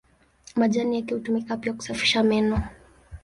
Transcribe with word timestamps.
Majani 0.55 0.95
yake 0.95 1.13
hutumika 1.13 1.57
pia 1.57 1.73
kusafisha 1.73 2.23
meno. 2.23 2.63